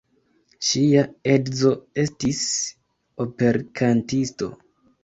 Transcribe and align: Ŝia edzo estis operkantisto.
Ŝia 0.67 1.03
edzo 1.35 1.75
estis 2.05 2.41
operkantisto. 3.27 4.53